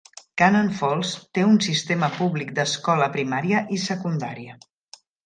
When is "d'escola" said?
2.61-3.11